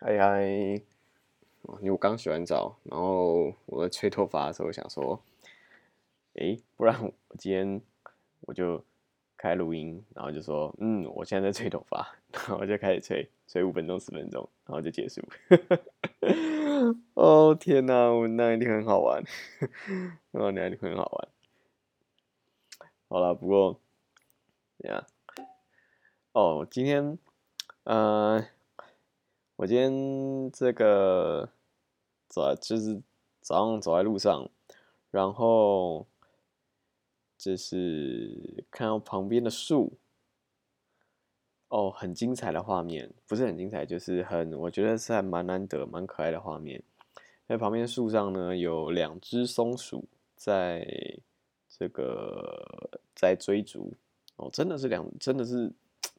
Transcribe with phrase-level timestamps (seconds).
[0.00, 5.20] 嗨嗨，因为我刚洗完澡，然后我在吹头发的时候想说，
[6.34, 7.80] 诶，不然我今天
[8.42, 8.84] 我就
[9.36, 15.20] 开录音，然后就说，嗯，我现在在吹头发，然后我就开始吹，吹五分钟、十分钟，然后就结束。
[17.14, 19.20] 哦天哪，我那一定很好玩，
[20.30, 21.28] 哦，那一定很好玩。
[23.08, 23.80] 好了，不过，
[24.84, 25.04] 呀，
[26.30, 27.18] 哦，今天，
[27.82, 28.46] 呃，
[29.58, 31.50] 我今天这个
[32.28, 33.02] 走就是
[33.40, 34.48] 早上走在路上，
[35.10, 36.06] 然后
[37.36, 39.98] 就是看到旁边的树，
[41.66, 46.80] 哦，很精彩的画面，不是很精彩，就是很，我觉得是还蛮难得、蛮可爱的画面。
[47.48, 50.04] 在旁边树上呢，有两只松鼠
[50.36, 50.86] 在。
[51.70, 53.92] 这个在追逐
[54.36, 55.70] 哦，真的是两，真的是，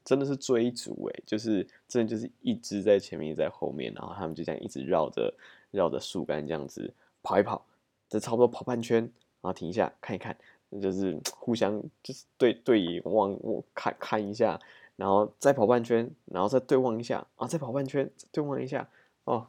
[0.04, 5.34] 真的是追逐哎，就是真的就是一只在前面，在后面，然后他们就这样一直绕着
[5.72, 7.66] 绕着树干这样子跑一跑，
[8.10, 10.36] 这差不多跑半圈，然后停一下看一看，
[10.82, 13.38] 就是互相就是对对望
[13.74, 14.60] 看看一下，
[14.96, 18.90] 然后再跑半圈，然后再对望一下啊，再跑半圈对望一下
[19.26, 19.48] 哦，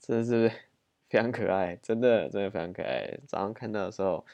[0.00, 0.50] 真的是
[1.08, 3.18] 非常可爱，真的真的非常可爱。
[3.26, 4.24] 早上看到的时候。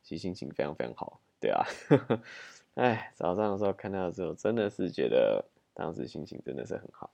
[0.00, 1.66] 其实心情非常非常好，对啊，
[2.78, 7.10] 哎，早上的时候看到的时候，真的是觉得当时心情真的是很好，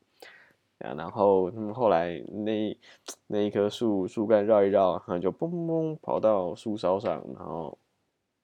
[0.81, 2.79] 啊，然后他们后来那
[3.27, 7.79] 那一棵树树干绕一绕，然后就嘣嘣嘣跑到树梢上，然后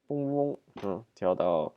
[0.08, 1.70] 嘣嘣嗯跳到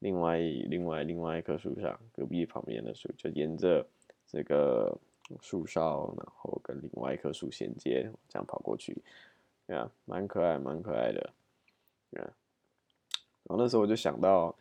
[0.00, 3.86] 另外另外另外一棵树上，隔壁旁边的树就沿着
[4.26, 4.94] 这个
[5.40, 9.02] 树梢，然后跟另外一棵树衔接，这样跑过去，
[9.68, 11.30] 啊，蛮可爱蛮可爱的。
[12.20, 12.28] 啊
[13.48, 14.52] 然后那时候我就想到，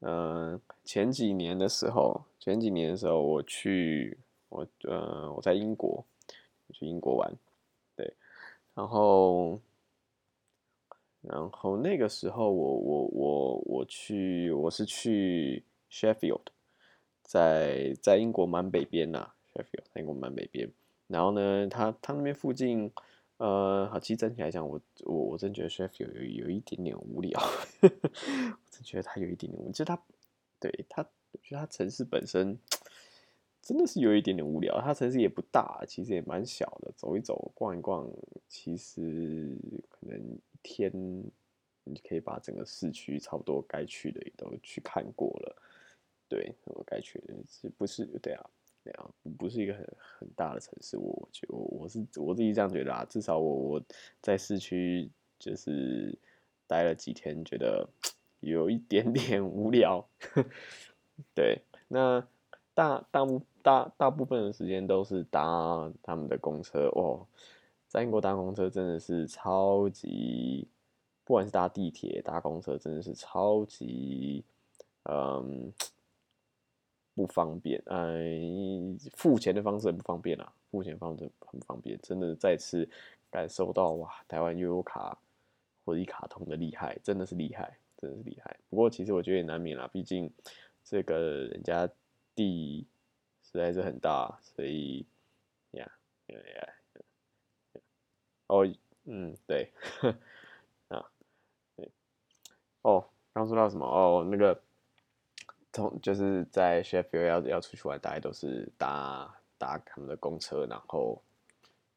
[0.00, 4.18] 嗯，前几年的时候，前几年的时候我去，
[4.48, 6.04] 我呃我在英国，
[6.72, 7.32] 去英国玩，
[7.94, 8.12] 对，
[8.74, 9.60] 然后，
[11.20, 16.42] 然后那个时候我我我我去，我是去 Sheffield，
[17.22, 20.68] 在在英国蛮北边呐，Sheffield 在英国蛮北边，
[21.06, 22.90] 然后呢，他他那边附近。
[23.44, 27.38] 呃，好，其实整体来讲，我我我真觉得 Chef 有有有一点点无聊，
[27.82, 30.02] 我真觉得它有一点点，我觉得它，
[30.58, 32.58] 对它，我觉得它城市本身
[33.60, 34.80] 真的是有一点点无聊。
[34.80, 38.10] 它城市也不大，其实也蛮小的，走一走，逛一逛，
[38.48, 39.54] 其实
[39.90, 40.90] 可能一天
[41.84, 45.62] 你可以把整个市区差不多该去的也都去看过了。
[46.30, 48.06] 对，我该去的是不是？
[48.22, 48.48] 对啊。
[48.84, 49.08] 对啊，
[49.38, 53.02] 不是一个很很大的城市，我觉我我是我自己这样觉得啊。
[53.08, 53.82] 至少我我
[54.20, 56.14] 在市区就是
[56.66, 57.88] 待了几天，觉得
[58.40, 60.06] 有一点点无聊。
[61.34, 62.22] 对，那
[62.74, 67.26] 大大部大大部分的时间都是搭他们的公车哦，
[67.88, 70.68] 在英国搭公车真的是超级，
[71.24, 74.44] 不管是搭地铁搭公车，真的是超级，
[75.04, 75.72] 嗯。
[77.14, 78.40] 不方便，哎，
[79.16, 80.52] 付钱的方式很不方便啊！
[80.70, 82.88] 付钱方式很方便，真的再次
[83.30, 85.16] 感受到哇，台湾悠游卡
[85.84, 88.56] 或者一卡通的厉害，真的是厉害，真的是厉害。
[88.68, 90.28] 不过其实我觉得也难免啦，毕竟
[90.82, 91.88] 这个人家
[92.34, 92.84] 地
[93.44, 95.06] 实在是很大，所以
[95.70, 95.88] 呀
[96.26, 96.68] 呀呀，
[98.48, 98.66] 哦，
[99.04, 99.72] 嗯，对，
[100.88, 101.04] 啊，
[101.76, 101.88] 对，
[102.82, 103.86] 哦，刚说到什么？
[103.86, 104.60] 哦，那个。
[105.74, 111.20] 从就是在 Sheffield 要要出去玩，大概都是搭搭他们的公车，然后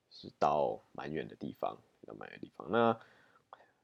[0.09, 1.77] 是到蛮远的地方，
[2.07, 2.67] 到蛮远地方。
[2.71, 2.97] 那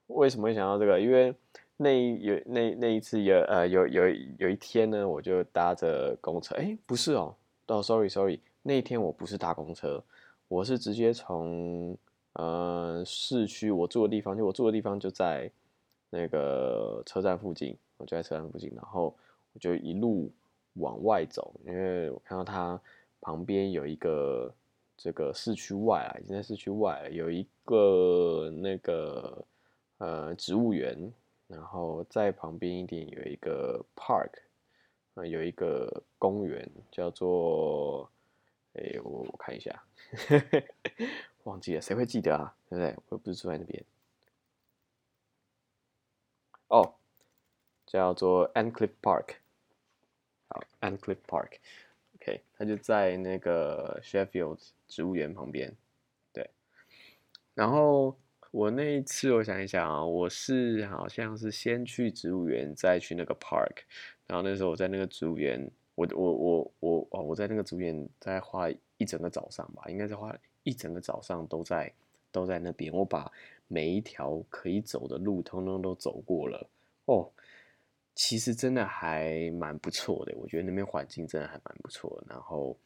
[0.07, 0.99] 为什么会想到这个？
[0.99, 1.35] 因为
[1.77, 4.07] 那有那那一次有呃有有
[4.39, 7.35] 有一天呢，我就搭着公车，哎，不是哦，
[7.67, 10.03] 哦，sorry sorry，那一天我不是搭公车，
[10.47, 11.95] 我是直接从
[12.33, 15.51] 呃市区我住的地方，就我住的地方就在
[16.09, 19.15] 那个车站附近，我就在车站附近，然后。
[19.53, 20.31] 我就一路
[20.73, 22.79] 往外走，因为我看到它
[23.21, 24.53] 旁边有一个
[24.97, 29.45] 这个市区外啊，已经在市区外有一个那个
[30.00, 31.13] 呃植物园，
[31.47, 34.31] 然后在旁边一点有一个 park，
[35.13, 38.09] 啊有一个公园叫做，
[38.73, 39.83] 哎我我看一下，
[41.44, 42.56] 忘记了，谁会记得啊？
[42.69, 42.95] 对不对？
[43.07, 43.85] 我又不是住在那边。
[46.69, 46.95] 哦，
[47.85, 49.35] 叫做 Ancliff Park。
[50.81, 55.73] Ancliffe Park，OK，它就在那个 Sheffield 植物园旁边。
[56.31, 56.50] 对，
[57.53, 58.17] 然后
[58.51, 63.83] 我那一次，我想一想啊，我是好像是先去植物园，再去那个 Park。
[64.27, 71.91] 然后那时候我在那个植物园，我我我我哦，我在那个植物园再花一一整个早上吧，应该是花一整个早上都在
[72.31, 72.94] 都在那边。
[72.94, 73.31] 我把
[73.67, 76.69] 每一条可以走的路通通都走过了
[77.06, 77.29] 哦。
[78.15, 82.24] 其实真的还蛮不错的，我觉得那边环境真的还蛮不错。
[82.30, 82.77] 然后，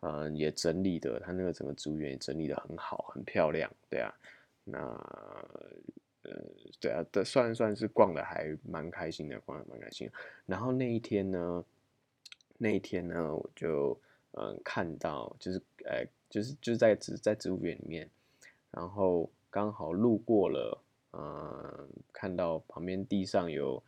[0.00, 4.10] 嗯，也整理的，它那个整个植物园也整理的很好，很漂亮，对啊。
[4.64, 4.78] 那，
[6.22, 6.32] 呃，
[6.80, 10.10] 对啊，的算算是逛的还蛮开心的，逛的蛮开心。
[10.46, 11.62] 然后那一天呢，
[12.56, 14.00] 那一天呢，我就
[14.32, 18.08] 嗯看到，就是呃，就是就是在植在植物园里面，
[18.70, 23.82] 然后刚好路过了，嗯，看到旁边地上有。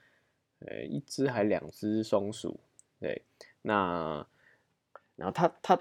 [0.66, 2.58] 呃，一只还两只松鼠，
[3.00, 3.22] 对，
[3.62, 4.26] 那，
[5.16, 5.78] 然后它它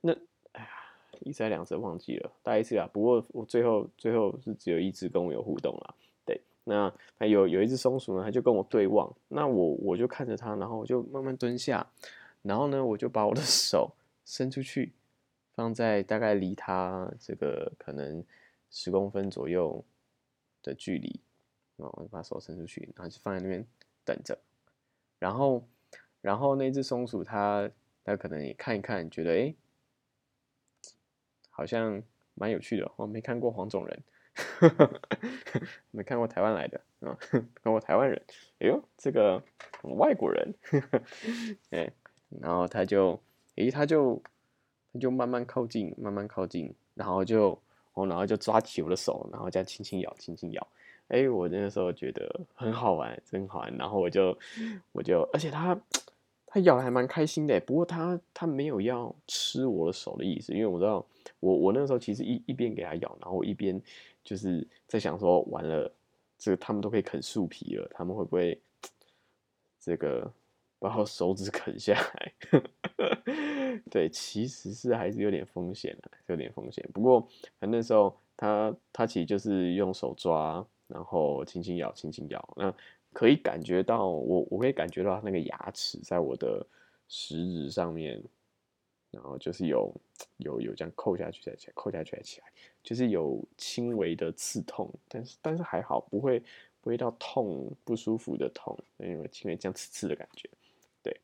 [0.00, 0.12] 那，
[0.52, 0.70] 哎呀，
[1.20, 2.88] 一只还两只忘记了，大概是啊。
[2.92, 5.94] 不过我最后最后是只有一只跟我有互动了，
[6.24, 11.86] 对，那还有有一只松鼠呢，它就跟我对望，那我我就看着它，然后我就慢慢蹲下，
[12.42, 13.92] 然后呢，我就把我的 手
[14.24, 14.92] 伸出去，
[15.54, 18.24] 放在大概离它这个可能
[18.70, 19.84] 十公分左右
[20.62, 21.20] 的距离，
[21.76, 23.66] 然后我就把手伸出去，然后就放在那边。
[24.08, 24.38] 等着，
[25.18, 25.68] 然后，
[26.22, 27.70] 然后那只松鼠它
[28.04, 29.54] 它可能也看一看，觉得哎，
[31.50, 32.02] 好像
[32.32, 32.90] 蛮有趣的。
[32.96, 34.02] 我没看过黄种人，
[35.90, 37.18] 没看过台湾来的啊，
[37.62, 38.22] 看过台湾人。
[38.60, 39.42] 哎呦，这个
[39.82, 40.54] 外国人，
[41.68, 41.92] 哎，
[42.40, 43.20] 然后他就，
[43.56, 44.22] 哎，他就
[44.90, 47.60] 他就慢慢靠近，慢慢靠近，然后就，
[47.92, 50.66] 哦，然后就抓起我的手，然后这样轻轻咬，轻轻咬。
[51.08, 53.76] 哎，我那个时候觉得很好玩，真好玩。
[53.78, 54.36] 然后我就，
[54.92, 55.78] 我就，而且它，
[56.46, 57.58] 它咬的还蛮开心的。
[57.60, 61.04] 不过它，它没有要吃我的手的意思，因为我知道，
[61.40, 63.80] 我我那个时候其实一一边给它咬，然后我一边
[64.22, 65.90] 就是在想说，完了，
[66.36, 68.60] 这个他们都可以啃树皮了，他们会不会
[69.80, 70.30] 这个
[70.78, 72.32] 把我手指啃下来？
[73.90, 76.86] 对，其实是还是有点风险的，有点风险。
[76.92, 77.26] 不过
[77.60, 80.66] 那时候它，它其实就是用手抓。
[80.88, 82.74] 然后轻轻咬，轻轻咬，那
[83.12, 86.66] 可以感觉到我，我可以感觉到那个牙齿在我的
[87.08, 88.18] 食指上面，
[89.10, 89.94] 然后就是有
[90.38, 92.46] 有有这样扣下去再起来，扣下去再起来，
[92.82, 96.40] 就是有轻微的刺痛，但是但是还好，不会
[96.80, 100.48] 不会到痛不舒服的痛，因为轻微这样刺刺的感觉，
[101.02, 101.14] 对，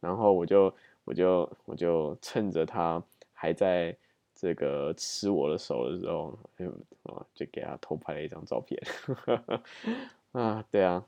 [0.00, 3.02] 然后我就我就我就趁着它
[3.32, 3.96] 还在。
[4.42, 6.68] 这个吃我的手的时候，就
[7.04, 8.76] 啊，就给他偷拍了一张照片，
[10.32, 11.06] 啊，对啊，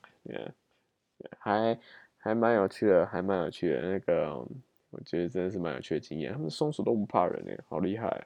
[1.37, 1.77] 还
[2.17, 3.81] 还蛮有趣的，还蛮有趣的。
[3.81, 4.33] 那个，
[4.89, 6.31] 我觉得真的是蛮有趣的经验。
[6.31, 8.25] 他们松鼠都不怕人哎，好厉害。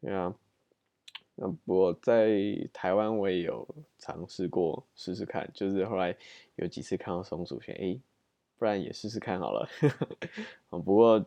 [0.00, 0.32] 对啊，
[1.34, 2.30] 那不过在
[2.72, 3.66] 台湾我也有
[3.98, 6.16] 尝试过试试看，就是后来
[6.54, 7.98] 有几次看到松鼠，选哎，
[8.58, 9.68] 不然也试试看好了。
[10.70, 11.26] 不过。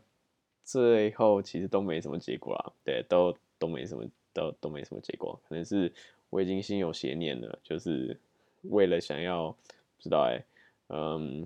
[0.63, 5.39] 最后其实都没什么结果啦，对，都都没什么，都都没什么结果。
[5.47, 5.91] 可能是
[6.29, 8.17] 我已经心有邪念了，就是
[8.63, 9.57] 为了想要，不
[9.99, 10.41] 知道哎，
[10.87, 11.45] 嗯，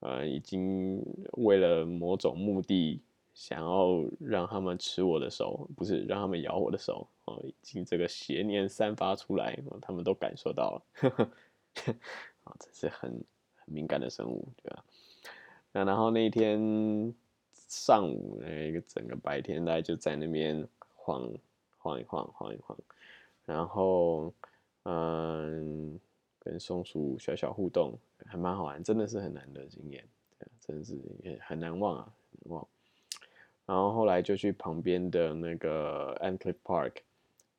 [0.00, 3.00] 呃，已经为了某种目的，
[3.34, 10.82] 想要让他们吃我的手，不是让他们咬我的手，哦，已经这个邪念散发出来，他们都感受到了，
[12.44, 13.10] 啊， 这是很
[13.56, 14.84] 很敏感的生物，对吧？
[15.72, 17.14] 那然后那一天。
[17.70, 21.30] 上午那个整个白天，大家就在那边晃
[21.78, 22.76] 晃一晃，晃一晃，
[23.46, 24.34] 然后
[24.82, 25.96] 嗯，
[26.40, 27.96] 跟松鼠小小互动，
[28.26, 30.04] 还蛮好玩，真的是很难得经验，
[30.66, 32.12] 真的是也很难忘啊，
[32.42, 32.66] 难忘。
[33.66, 36.94] 然后后来就去旁边的那个 Antcliff Park，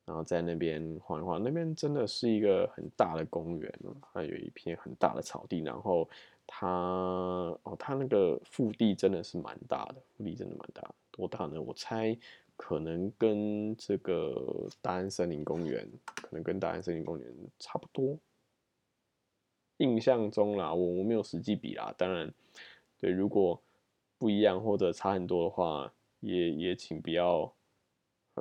[0.04, 3.72] 然后在那边晃一晃，那边真的是一个很大的公园，
[4.12, 6.06] 它有一片很大的草地，然后。
[6.46, 6.66] 它
[7.62, 11.60] 哦，它那个腹地真的是蛮大的，腹地真的蛮大，多大呢？
[11.60, 12.16] 我猜
[12.56, 18.18] 可能跟这个大安森林公园，可能跟大安森林公园差不多。
[19.78, 22.32] 印象中啦，我我没有实际比啦，当然，
[22.98, 23.60] 对，如果
[24.18, 27.52] 不一样或者差很多的话，也也请不要，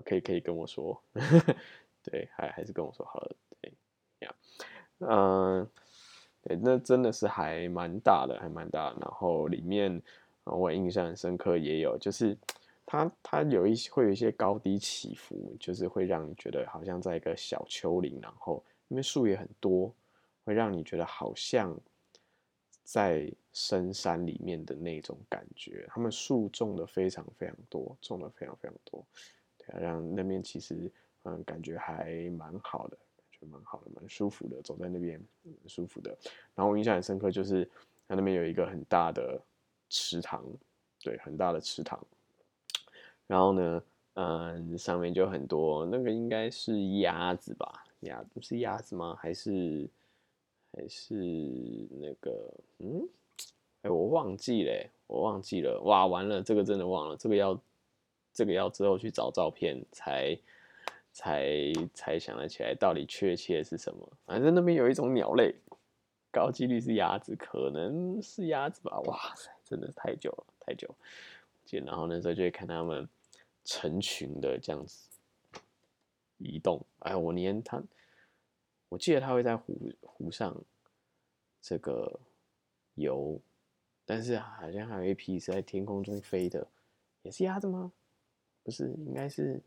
[0.05, 1.01] 可以可以跟我说，
[2.03, 3.73] 对，还还是跟我说好了，对，
[4.19, 4.35] 呀，
[4.99, 5.67] 嗯。
[6.43, 8.91] 对，那真的是还蛮大的，还蛮大。
[8.99, 10.01] 然后里面，
[10.43, 12.35] 我印象很深刻，也有就是
[12.85, 19.93] 它它有一些会有一些高低起伏，就是会让你觉得好像在一个小丘陵，然后因为树也很多，
[20.43, 21.77] 会让你觉得好像
[22.83, 25.85] 在深山里面的那种感觉。
[25.89, 29.05] 他们树种的非常非常多，种的非常非常多，
[29.59, 30.91] 对，让那边其实
[31.23, 32.97] 嗯感觉还蛮好的。
[33.49, 33.80] 蛮好，
[34.11, 35.17] 舒服的，走在那边
[35.67, 36.09] 舒服的。
[36.53, 37.63] 然后我印象很深刻，就是
[38.09, 39.41] 它那边有一个很大的
[39.89, 40.43] 池塘，
[41.01, 41.97] 对，很大的池塘。
[43.25, 43.83] 然后呢，
[44.15, 47.85] 嗯，上面就很多，那个应该是鸭子吧？
[48.01, 49.17] 鸭子是鸭子吗？
[49.17, 49.89] 还是
[50.73, 52.53] 还是那个？
[52.79, 53.07] 嗯，
[53.83, 55.79] 哎，我忘记了，我忘记了。
[55.85, 57.57] 哇，完了，这个真的忘了，这个要
[58.33, 60.37] 这个要之后去找照片才
[61.11, 64.11] 才才想得起来，到底确切是什么？
[64.25, 65.55] 反正那边有一种鸟类，
[66.31, 68.99] 高几率是鸭子，可能是鸭子吧？
[69.01, 70.93] 哇塞，真的太久了，太久。
[71.85, 73.07] 然后那时候就会看他们。
[73.63, 75.07] 成群的这样子
[76.39, 77.79] 移动，哎，我连它，
[78.89, 80.59] 我记得它会在湖湖上
[81.61, 82.19] 这个
[82.95, 83.39] 游，
[84.03, 86.67] 但是好像还有一批是在天空中飞的，
[87.21, 87.91] 也是鸭子吗？
[88.63, 89.61] 不是，应该是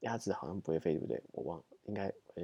[0.00, 1.22] 鸭子，好像不会飞，对不对？
[1.32, 2.42] 我忘了，应该，哎，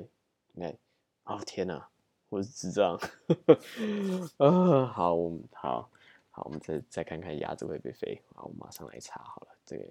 [0.54, 0.76] 应该，
[1.24, 1.88] 哦天哪，
[2.28, 2.96] 我是智障，
[4.38, 5.90] 啊，好，我们好。
[6.30, 8.20] 好，我们再再看看鸭子会不会飞。
[8.34, 9.56] 好，我马上来查好了。
[9.64, 9.90] 这个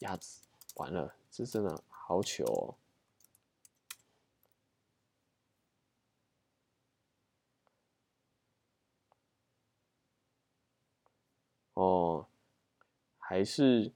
[0.00, 0.42] 鸭子
[0.74, 2.76] 完了，这真的好糗哦。
[11.72, 12.26] 哦，
[13.18, 13.90] 还是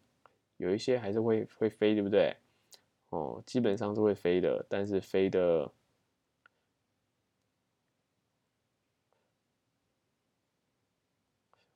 [0.57, 2.35] 有一些还是会会飞，对不对？
[3.11, 5.71] 哦，基本上是会飞的，但是飞的。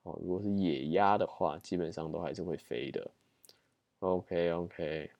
[0.04, 3.10] 哦，如果是野鸭的话，基本上都还是会飞的。
[4.00, 5.14] OK，OK，OK。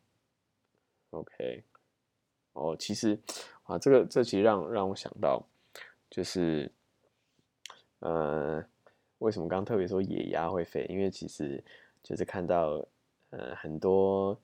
[2.53, 3.19] 哦，其实
[3.65, 5.43] 啊，这个这其实让让我想到，
[6.11, 6.71] 就是，
[8.01, 8.63] 呃，
[9.19, 10.87] 为什么刚刚特别说野鸭会飞？
[10.89, 11.65] 因为其实
[12.03, 12.87] 就是看到，
[13.31, 14.39] 呃，很多，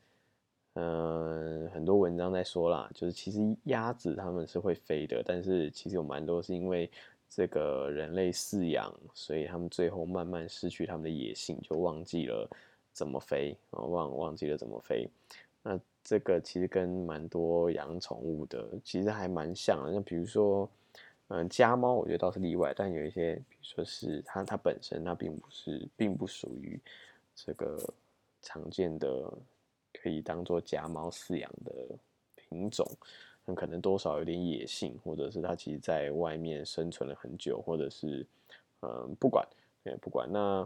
[0.74, 6.90] 嗯，很多文章在说啦，就是其实鸭子它们是会飞的，但是其实有蛮多是因为。
[7.32, 12.50] 这个人类饲养，所以他们最后慢慢失去他们的野性，就忘记了
[12.92, 15.08] 怎么飞啊，忘忘记了怎么飞。
[15.62, 19.92] 那这个其实跟蛮多养宠物的其实还蛮像的。
[19.92, 20.68] 那比如说，
[21.28, 26.80] 嗯，家猫我觉得倒是例外，但有一些，比如说是它它本身它并不是并不属于
[27.36, 27.78] 这个
[28.42, 29.32] 常见的
[29.92, 31.72] 可以当做家猫饲养的
[32.34, 32.86] 品种。
[33.46, 38.24] 很可能多少有点野性，或者是它其实在外面生存了很久，或者是，
[38.82, 39.44] 嗯，不管，
[39.82, 40.30] 也不管。
[40.30, 40.64] 那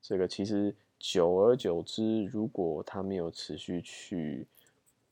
[0.00, 4.46] 这个其实久而久之，如果它没有持续去，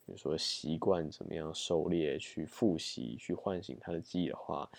[0.06, 4.70] 比如说习惯怎么样狩猎、去复习、去唤醒它的记忆的话，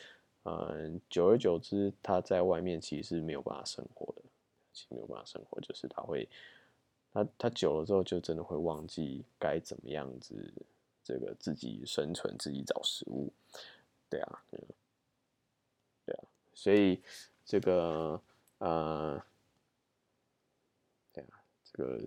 [0.43, 4.21] 嗯，久而久之，它在外面其实是没有办法生活的，
[4.71, 6.29] 其实没有办法生活，就是它会，
[7.13, 10.36] 它它久了之后就真的会忘记该怎么样子。
[11.01, 13.34] 这个自己生存，自己找食物，
[14.12, 14.44] 对啊，
[16.06, 16.24] 对啊，
[16.54, 17.01] 所以
[17.44, 18.22] 这个
[18.60, 19.20] 呃，
[21.12, 22.00] 对啊，这个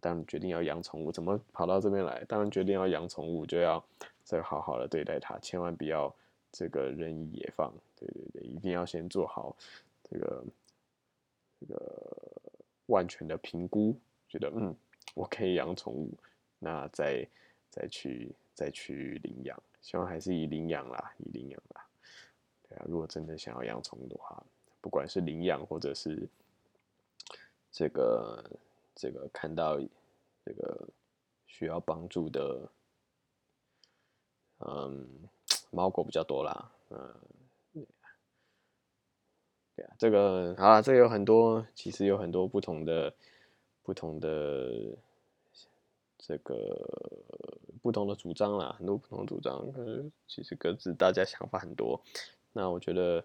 [0.00, 2.24] 当然决定要养宠物，怎么跑到这边来？
[2.26, 3.84] 当然决定要养宠物，就要
[4.22, 6.14] 再好好的对待它，千万不要
[6.52, 7.74] 这个任意野放。
[7.96, 9.56] 对对对，一定要先做好
[10.08, 10.44] 这个
[11.58, 12.16] 这个
[12.86, 14.74] 万全的评估，觉得嗯，
[15.14, 16.12] 我可以养宠物，
[16.58, 17.26] 那再。
[17.68, 21.86] 再去再去领养，希望还是以领养啦，以领养啦。
[22.66, 24.42] 对啊，如果真的想要养宠物的话，
[24.80, 26.26] 不管是领养或者是
[27.70, 28.42] 这个
[28.94, 29.78] 这个看到
[30.42, 30.88] 这个
[31.46, 32.66] 需要帮助的，
[34.60, 35.06] 嗯，
[35.70, 37.14] 猫狗比较多啦，嗯，
[39.74, 43.12] 对啊，这个好了，这有很多，其实有很多不同的
[43.86, 44.74] 不同的
[46.18, 46.76] 这个。
[47.82, 52.00] 不同的主张啦，很多不同的主张，可是其实各自大家想法很多。
[52.52, 53.24] 那我觉得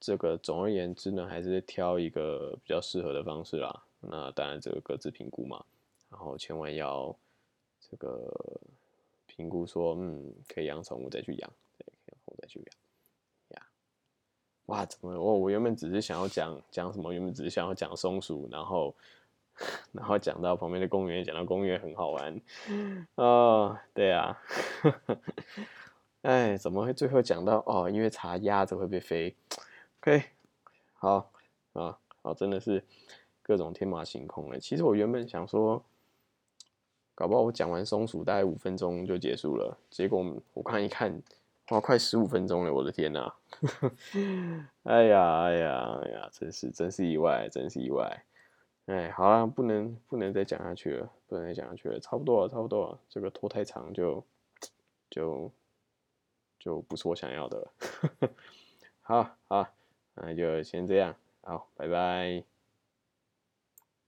[0.00, 3.84] 这个总而言之呢，还是挑一个比较适合的方式啦。
[4.00, 5.64] 那当然这个各自评估嘛，
[6.10, 7.14] 然后千万要
[7.88, 8.60] 这个
[9.28, 13.62] 评估说，嗯，可以养宠物再去养，对，可以养宠物再去养。
[14.66, 18.92] 哇，怎么我我原本只是想要讲讲什么，原本只是想要讲松鼠，然后。
[19.92, 22.40] 然后讲到旁边的公园，讲到公园很好玩，
[23.14, 24.38] 哦，对啊，
[26.22, 27.88] 哎，怎么会最后讲到哦？
[27.90, 29.34] 因为查鸭子会不会飞
[30.00, 30.24] ？OK，
[30.94, 31.30] 好
[31.74, 32.82] 啊，好，真的是
[33.42, 34.58] 各种天马行空了。
[34.58, 35.84] 其实我原本想说，
[37.14, 41.22] 搞不好我讲完松鼠大概五分钟就结束了，结果我看一看，
[41.70, 43.34] 哇，快十五分钟了，我的天哪！
[44.82, 48.24] 哎呀，哎呀，哎呀，真是真是意外，真是意外。
[48.86, 54.22] 哎，好了，不能不能再讲下去了，不能再讲下去了，差不多了，差不多了，这个拖太长就
[55.10, 55.50] 就
[56.58, 58.30] 就不是我想要的了。
[59.00, 59.66] 好好，
[60.14, 62.53] 那就先这样，好，拜拜。